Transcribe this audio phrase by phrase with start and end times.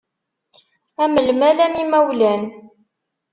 [1.03, 2.41] Am lmal, am imawlan.